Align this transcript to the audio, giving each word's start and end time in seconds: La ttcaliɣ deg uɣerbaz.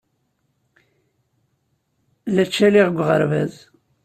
La 2.33 2.43
ttcaliɣ 2.45 2.87
deg 2.89 2.99
uɣerbaz. 3.01 3.53